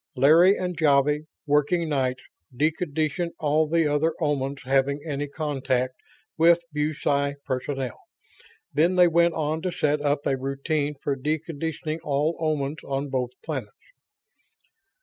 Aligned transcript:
Larry 0.15 0.57
and 0.57 0.75
Javvy, 0.75 1.27
working 1.45 1.87
nights, 1.87 2.23
deconditioned 2.57 3.33
all 3.37 3.67
the 3.67 3.85
other 3.85 4.15
Omans 4.19 4.63
having 4.65 4.99
any 5.05 5.27
contact 5.27 5.93
with 6.39 6.63
BuSci 6.75 7.35
personnel; 7.45 7.99
then 8.73 8.95
they 8.95 9.07
went 9.07 9.35
on 9.35 9.61
to 9.61 9.71
set 9.71 10.01
up 10.01 10.25
a 10.25 10.35
routine 10.35 10.95
for 11.03 11.15
deconditioning 11.15 11.99
all 12.03 12.35
Omans 12.39 12.79
on 12.83 13.09
both 13.11 13.29
planets. 13.45 13.75